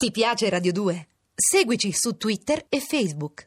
Ti 0.00 0.10
piace 0.12 0.48
Radio 0.48 0.72
2? 0.72 1.08
Seguici 1.34 1.92
su 1.92 2.16
Twitter 2.16 2.64
e 2.70 2.80
Facebook. 2.80 3.44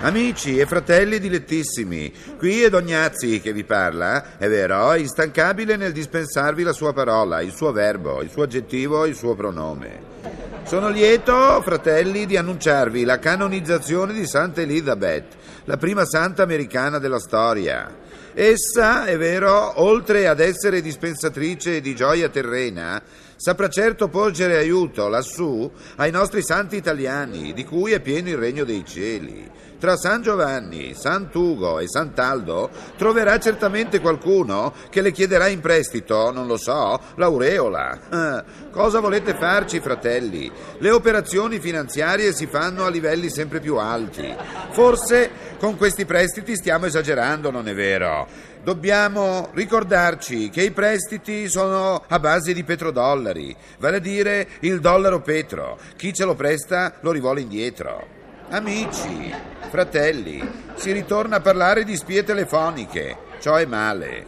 Amici 0.00 0.56
e 0.56 0.64
fratelli 0.64 1.18
dilettissimi, 1.18 2.10
qui 2.38 2.62
è 2.62 2.70
Dognazzi 2.70 3.42
che 3.42 3.52
vi 3.52 3.64
parla, 3.64 4.38
è 4.38 4.48
vero, 4.48 4.92
è 4.92 4.98
instancabile 4.98 5.76
nel 5.76 5.92
dispensarvi 5.92 6.62
la 6.62 6.72
sua 6.72 6.94
parola, 6.94 7.42
il 7.42 7.52
suo 7.52 7.70
verbo, 7.70 8.22
il 8.22 8.30
suo 8.30 8.44
aggettivo, 8.44 9.04
il 9.04 9.14
suo 9.14 9.34
pronome. 9.34 10.37
Sono 10.68 10.90
lieto, 10.90 11.62
fratelli, 11.62 12.26
di 12.26 12.36
annunciarvi 12.36 13.04
la 13.04 13.18
canonizzazione 13.18 14.12
di 14.12 14.26
Santa 14.26 14.60
Elizabeth, 14.60 15.34
la 15.64 15.78
prima 15.78 16.04
santa 16.04 16.42
americana 16.42 16.98
della 16.98 17.18
storia. 17.18 17.90
Essa, 18.34 19.06
è 19.06 19.16
vero, 19.16 19.80
oltre 19.80 20.28
ad 20.28 20.40
essere 20.40 20.82
dispensatrice 20.82 21.80
di 21.80 21.94
gioia 21.94 22.28
terrena, 22.28 23.00
saprà 23.38 23.68
certo 23.68 24.08
porgere 24.08 24.56
aiuto 24.56 25.08
lassù 25.08 25.70
ai 25.96 26.10
nostri 26.10 26.42
santi 26.42 26.74
italiani, 26.76 27.52
di 27.52 27.64
cui 27.64 27.92
è 27.92 28.00
pieno 28.00 28.28
il 28.28 28.36
regno 28.36 28.64
dei 28.64 28.84
cieli. 28.84 29.48
Tra 29.78 29.96
San 29.96 30.22
Giovanni, 30.22 30.92
Sant'Ugo 30.92 31.78
e 31.78 31.86
Sant'Aldo 31.86 32.68
troverà 32.96 33.38
certamente 33.38 34.00
qualcuno 34.00 34.74
che 34.90 35.02
le 35.02 35.12
chiederà 35.12 35.46
in 35.46 35.60
prestito, 35.60 36.32
non 36.32 36.48
lo 36.48 36.56
so, 36.56 37.00
l'aureola. 37.14 37.98
Ah, 38.08 38.44
cosa 38.72 38.98
volete 38.98 39.36
farci, 39.36 39.78
fratelli? 39.78 40.50
Le 40.78 40.90
operazioni 40.90 41.60
finanziarie 41.60 42.32
si 42.32 42.46
fanno 42.46 42.86
a 42.86 42.90
livelli 42.90 43.30
sempre 43.30 43.60
più 43.60 43.76
alti. 43.76 44.34
Forse 44.72 45.30
con 45.60 45.76
questi 45.76 46.04
prestiti 46.04 46.56
stiamo 46.56 46.86
esagerando, 46.86 47.52
non 47.52 47.68
è 47.68 47.74
vero? 47.74 48.26
Dobbiamo 48.68 49.48
ricordarci 49.54 50.50
che 50.50 50.62
i 50.62 50.72
prestiti 50.72 51.48
sono 51.48 52.04
a 52.06 52.18
base 52.18 52.52
di 52.52 52.64
petrodollari, 52.64 53.56
vale 53.78 53.96
a 53.96 53.98
dire 53.98 54.46
il 54.60 54.80
dollaro 54.80 55.22
petro. 55.22 55.78
Chi 55.96 56.12
ce 56.12 56.26
lo 56.26 56.34
presta 56.34 56.96
lo 57.00 57.10
rivola 57.10 57.40
indietro. 57.40 58.06
Amici, 58.50 59.34
fratelli, 59.70 60.46
si 60.74 60.92
ritorna 60.92 61.36
a 61.36 61.40
parlare 61.40 61.82
di 61.82 61.96
spie 61.96 62.24
telefoniche. 62.24 63.16
Ciò 63.40 63.54
è 63.54 63.64
male. 63.64 64.26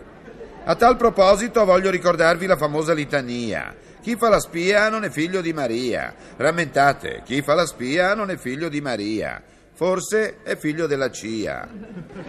A 0.65 0.75
tal 0.75 0.97
proposito 0.97 1.67
voglio 1.67 1.91
ricordarvi 1.91 2.47
la 2.47 2.57
famosa 2.57 2.95
litania. 2.95 3.77
Chi 4.01 4.17
fa 4.17 4.31
la 4.31 4.41
spia 4.41 4.89
non 4.89 5.05
è 5.05 5.11
figlio 5.11 5.43
di 5.43 5.53
Maria. 5.53 6.15
Rammentate, 6.39 7.21
chi 7.27 7.43
fa 7.43 7.53
la 7.53 7.67
spia 7.67 8.15
non 8.15 8.31
è 8.31 8.39
figlio 8.39 8.71
di 8.71 8.81
Maria. 8.81 9.43
Forse 9.81 10.43
è 10.43 10.59
figlio 10.59 10.87
della 10.87 11.11
CIA. 11.11 11.67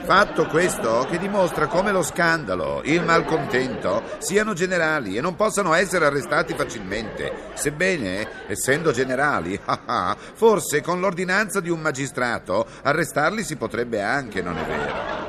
Fatto 0.04 0.46
questo 0.46 1.06
che 1.10 1.18
dimostra 1.18 1.68
come 1.68 1.92
lo 1.92 2.02
scandalo, 2.02 2.80
il 2.86 3.04
malcontento 3.04 4.04
siano 4.20 4.54
generali 4.54 5.18
e 5.18 5.22
non 5.22 5.36
possano 5.36 5.74
essere 5.74 6.06
arrestati 6.06 6.54
facilmente. 6.54 7.50
Sebbene, 7.56 8.48
essendo 8.48 8.94
generali, 8.94 9.60
forse 10.34 10.80
con 10.80 11.02
l'ordinanza 11.02 11.60
di 11.60 11.70
un 11.70 11.82
magistrato 11.82 12.66
arrestarli 12.84 13.44
si 13.44 13.58
potrebbe 13.58 14.02
anche, 14.02 14.42
non 14.42 14.58
è 14.58 14.64
vero? 14.64 15.21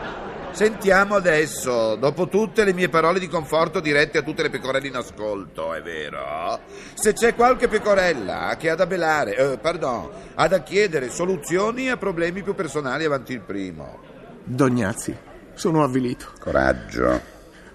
Sentiamo 0.53 1.15
adesso, 1.15 1.97
dopo 1.97 2.29
tutte 2.29 2.65
le 2.65 2.75
mie 2.75 2.91
parole 2.91 3.19
di 3.19 3.27
conforto 3.27 3.81
dirette 3.81 4.19
a 4.19 4.23
tutte 4.23 4.43
le 4.43 4.51
pecorelle 4.51 4.87
in 4.87 4.97
ascolto, 4.97 5.73
è 5.73 5.81
vero? 5.81 6.61
Se 6.93 7.15
c'è 7.15 7.35
qualche 7.35 7.69
pecorella 7.69 8.55
che 8.59 8.69
ha 8.69 8.75
da 8.75 8.87
belare, 8.87 9.35
eh, 9.35 9.59
pardon, 9.59 10.11
ha 10.35 10.47
da 10.49 10.63
chiedere 10.63 11.09
soluzioni 11.09 11.89
a 11.89 11.97
problemi 11.97 12.43
più 12.43 12.55
personali 12.55 13.05
avanti 13.05 13.33
il 13.33 13.41
primo. 13.41 13.99
Dognazzi, 14.45 15.17
sono 15.55 15.83
avvilito. 15.83 16.27
Coraggio. 16.39 17.21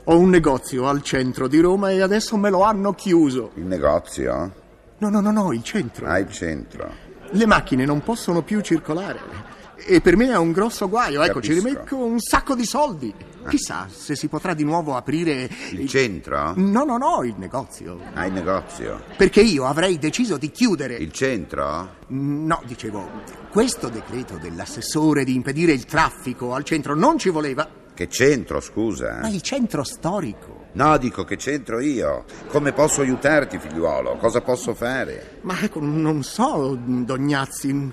Ho 0.04 0.18
un 0.20 0.30
negozio 0.30 0.88
al 0.88 1.02
centro 1.02 1.48
di 1.48 1.60
Roma 1.60 1.90
e 1.90 2.02
adesso 2.02 2.38
me 2.38 2.52
lo 2.52 2.62
hanno 2.62 2.94
chiuso. 2.94 3.52
Il 3.56 3.66
negozio? 3.66 4.54
No, 5.00 5.10
no, 5.10 5.20
no, 5.20 5.32
no, 5.32 5.52
il 5.52 5.64
centro. 5.64 6.06
Ah, 6.06 6.20
il 6.20 6.32
centro. 6.32 6.90
Le 7.32 7.46
macchine 7.48 7.86
non 7.86 8.02
possono 8.04 8.44
più 8.44 8.62
circolare. 8.62 9.56
E 9.86 10.02
per 10.02 10.16
me 10.18 10.30
è 10.30 10.38
un 10.38 10.52
grosso 10.52 10.90
guaio, 10.90 11.22
ecco, 11.22 11.42
ci 11.42 11.50
Capisco. 11.50 11.68
rimetto 11.68 11.98
un 11.98 12.20
sacco 12.20 12.56
di 12.56 12.66
soldi. 12.66 13.14
Chissà 13.48 13.88
se 13.90 14.16
si 14.16 14.28
potrà 14.28 14.54
di 14.54 14.66
nuovo 14.66 14.96
aprire. 14.98 15.50
Il 15.72 15.88
centro? 15.88 16.52
No, 16.58 16.84
no, 16.84 16.98
no, 16.98 17.24
il 17.24 17.36
negozio. 17.38 17.98
Ah, 18.14 18.26
il 18.26 18.34
negozio. 18.34 19.02
Perché 19.16 19.40
io 19.42 19.66
avrei 19.66 19.98
deciso 19.98 20.36
di 20.38 20.52
chiudere. 20.52 20.96
Il 20.96 21.14
centro? 21.14 21.96
No, 22.08 22.62
dicevo, 22.66 23.10
questo 23.50 23.88
decreto 23.88 24.38
dell'assessore 24.38 25.24
di 25.24 25.34
impedire 25.36 25.72
il 25.72 25.86
traffico 25.86 26.54
al 26.54 26.64
centro 26.66 26.94
non 26.94 27.18
ci 27.18 27.30
voleva, 27.30 27.70
Che 27.94 28.10
centro, 28.10 28.60
scusa? 28.60 29.20
ma 29.22 29.30
il 29.30 29.42
centro 29.42 29.84
storico. 29.84 30.56
No, 30.74 30.98
dico 30.98 31.24
che 31.24 31.38
c'entro 31.38 31.80
io. 31.80 32.26
Come 32.50 32.72
posso 32.74 33.02
aiutarti, 33.02 33.58
figliuolo? 33.58 34.18
Cosa 34.18 34.42
posso 34.42 34.76
fare? 34.76 35.40
Ma 35.42 35.58
ecco, 35.62 35.80
non 35.82 36.22
so, 36.22 36.78
Dognazzi. 36.80 37.92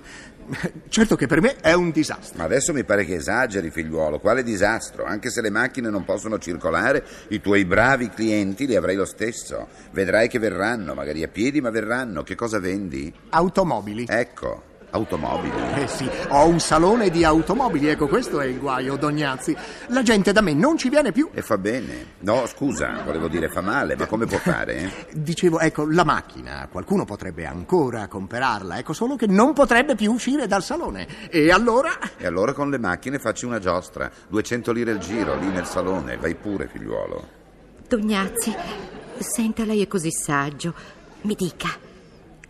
Certo 0.88 1.16
che 1.16 1.26
per 1.26 1.40
me 1.40 1.56
è 1.60 1.72
un 1.72 1.90
disastro. 1.90 2.38
Ma 2.38 2.44
adesso 2.44 2.72
mi 2.72 2.84
pare 2.84 3.04
che 3.04 3.14
esageri, 3.14 3.70
figliuolo. 3.70 4.18
Quale 4.18 4.42
disastro? 4.42 5.04
Anche 5.04 5.30
se 5.30 5.40
le 5.40 5.50
macchine 5.50 5.90
non 5.90 6.04
possono 6.04 6.38
circolare, 6.38 7.04
i 7.28 7.40
tuoi 7.40 7.64
bravi 7.64 8.10
clienti 8.10 8.66
li 8.66 8.76
avrai 8.76 8.96
lo 8.96 9.04
stesso. 9.04 9.68
Vedrai 9.92 10.28
che 10.28 10.38
verranno, 10.38 10.94
magari 10.94 11.22
a 11.22 11.28
piedi, 11.28 11.60
ma 11.60 11.70
verranno. 11.70 12.22
Che 12.22 12.34
cosa 12.34 12.58
vendi? 12.58 13.12
Automobili. 13.30 14.06
Ecco, 14.08 14.62
automobili. 14.94 15.54
Eh 15.74 15.88
sì, 15.88 16.08
ho 16.28 16.46
un 16.46 16.60
salone 16.60 17.10
di 17.10 17.24
automobili, 17.24 17.88
ecco 17.88 18.06
questo 18.06 18.40
è 18.40 18.46
il 18.46 18.58
guaio, 18.58 18.96
Dognazzi. 18.96 19.54
La 19.88 20.02
gente 20.02 20.32
da 20.32 20.40
me 20.40 20.54
non 20.54 20.78
ci 20.78 20.88
viene 20.88 21.12
più. 21.12 21.28
E 21.32 21.42
fa 21.42 21.58
bene. 21.58 22.12
No, 22.20 22.46
scusa, 22.46 23.02
volevo 23.04 23.28
dire 23.28 23.48
fa 23.48 23.60
male, 23.60 23.96
ma 23.96 24.06
come 24.06 24.26
può 24.26 24.38
fare? 24.38 25.06
Dicevo, 25.12 25.58
ecco, 25.58 25.86
la 25.90 26.04
macchina, 26.04 26.68
qualcuno 26.70 27.04
potrebbe 27.04 27.44
ancora 27.44 28.06
comprarla, 28.06 28.78
ecco 28.78 28.92
solo 28.92 29.16
che 29.16 29.26
non 29.26 29.52
potrebbe 29.52 29.96
più 29.96 30.12
uscire 30.12 30.46
dal 30.46 30.62
salone. 30.62 31.28
E 31.28 31.50
allora? 31.50 31.98
E 32.16 32.26
allora 32.26 32.52
con 32.52 32.70
le 32.70 32.78
macchine 32.78 33.18
facci 33.18 33.44
una 33.44 33.58
giostra. 33.58 34.10
200 34.28 34.72
lire 34.72 34.92
al 34.92 34.98
giro, 34.98 35.36
lì 35.36 35.48
nel 35.48 35.66
salone. 35.66 36.16
Vai 36.16 36.34
pure, 36.36 36.68
figliuolo. 36.68 37.28
Dognazzi, 37.88 38.54
senta, 39.18 39.64
lei 39.64 39.82
è 39.82 39.86
così 39.88 40.10
saggio. 40.10 40.74
Mi 41.22 41.34
dica, 41.34 41.68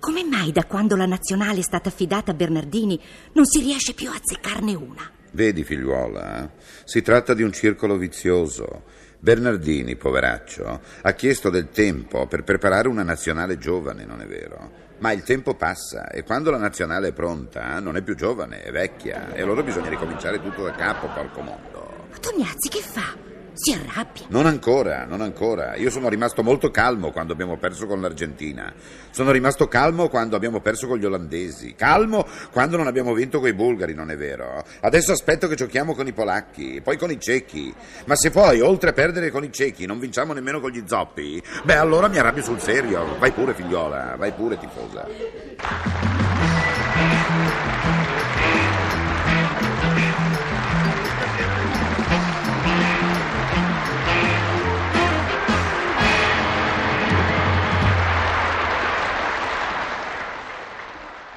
come 0.04 0.22
mai 0.22 0.52
da 0.52 0.66
quando 0.66 0.96
la 0.96 1.06
nazionale 1.06 1.60
è 1.60 1.62
stata 1.62 1.88
affidata 1.88 2.32
a 2.32 2.34
Bernardini 2.34 3.00
non 3.32 3.46
si 3.46 3.62
riesce 3.62 3.94
più 3.94 4.10
a 4.10 4.16
azzeccarne 4.16 4.74
una? 4.74 5.10
Vedi, 5.30 5.64
figliuola, 5.64 6.44
eh? 6.44 6.50
si 6.84 7.00
tratta 7.00 7.32
di 7.32 7.42
un 7.42 7.50
circolo 7.52 7.96
vizioso. 7.96 8.82
Bernardini, 9.18 9.96
poveraccio, 9.96 10.80
ha 11.00 11.12
chiesto 11.12 11.48
del 11.48 11.70
tempo 11.70 12.26
per 12.26 12.44
preparare 12.44 12.88
una 12.88 13.02
nazionale 13.02 13.56
giovane, 13.56 14.04
non 14.04 14.20
è 14.20 14.26
vero? 14.26 14.82
Ma 14.98 15.10
il 15.12 15.22
tempo 15.22 15.54
passa 15.54 16.10
e 16.10 16.22
quando 16.22 16.50
la 16.50 16.58
nazionale 16.58 17.08
è 17.08 17.12
pronta 17.12 17.80
non 17.80 17.96
è 17.96 18.02
più 18.02 18.14
giovane, 18.14 18.60
è 18.60 18.70
vecchia 18.70 19.32
e 19.32 19.40
allora 19.40 19.62
bisogna 19.62 19.88
ricominciare 19.88 20.38
tutto 20.38 20.64
da 20.64 20.72
capo, 20.72 21.06
porco 21.14 21.40
mondo. 21.40 22.08
Ma 22.10 22.18
Dognazzi 22.20 22.68
che 22.68 22.82
fa? 22.82 23.33
Si 23.64 23.72
arrabbia. 23.72 24.26
Non 24.28 24.44
ancora, 24.44 25.06
non 25.06 25.22
ancora. 25.22 25.74
Io 25.76 25.88
sono 25.88 26.10
rimasto 26.10 26.42
molto 26.42 26.70
calmo 26.70 27.12
quando 27.12 27.32
abbiamo 27.32 27.56
perso 27.56 27.86
con 27.86 27.98
l'Argentina. 27.98 28.70
Sono 29.08 29.30
rimasto 29.30 29.68
calmo 29.68 30.10
quando 30.10 30.36
abbiamo 30.36 30.60
perso 30.60 30.86
con 30.86 30.98
gli 30.98 31.06
olandesi. 31.06 31.74
Calmo 31.74 32.26
quando 32.52 32.76
non 32.76 32.86
abbiamo 32.86 33.14
vinto 33.14 33.40
con 33.40 33.48
i 33.48 33.54
bulgari, 33.54 33.94
non 33.94 34.10
è 34.10 34.18
vero? 34.18 34.62
Adesso 34.82 35.12
aspetto 35.12 35.48
che 35.48 35.54
giochiamo 35.54 35.94
con 35.94 36.06
i 36.06 36.12
polacchi, 36.12 36.82
poi 36.82 36.98
con 36.98 37.10
i 37.10 37.18
cechi. 37.18 37.74
Ma 38.04 38.16
se 38.16 38.30
poi, 38.30 38.60
oltre 38.60 38.90
a 38.90 38.92
perdere 38.92 39.30
con 39.30 39.44
i 39.44 39.50
cechi, 39.50 39.86
non 39.86 39.98
vinciamo 39.98 40.34
nemmeno 40.34 40.60
con 40.60 40.70
gli 40.70 40.82
zoppi, 40.84 41.42
beh, 41.64 41.76
allora 41.76 42.08
mi 42.08 42.18
arrabbio 42.18 42.42
sul 42.42 42.60
serio. 42.60 43.16
Vai 43.18 43.32
pure, 43.32 43.54
figliola, 43.54 44.16
vai 44.18 44.34
pure, 44.34 44.58
tifosa. 44.58 46.13